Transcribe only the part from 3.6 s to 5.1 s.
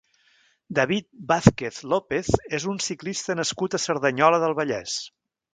a Cerdanyola del Vallès.